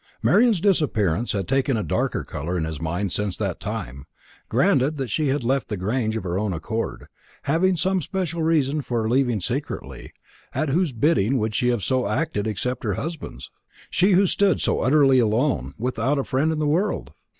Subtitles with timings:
[0.23, 4.07] Marian's disappearance had taken a darker colour in his mind since that time.
[4.49, 7.05] Granted that she had left the Grange of her own accord,
[7.43, 10.11] having some special reason for leaving secretly,
[10.55, 13.51] at whose bidding would she have so acted except her husband's
[13.91, 17.11] she who stood so utterly alone, without a friend in the world?